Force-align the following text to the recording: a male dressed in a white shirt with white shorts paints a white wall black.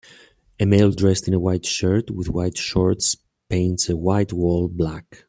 a 0.59 0.65
male 0.65 0.89
dressed 0.89 1.27
in 1.27 1.33
a 1.35 1.39
white 1.39 1.63
shirt 1.63 2.09
with 2.09 2.27
white 2.27 2.57
shorts 2.57 3.15
paints 3.51 3.87
a 3.87 3.95
white 3.95 4.33
wall 4.33 4.67
black. 4.67 5.19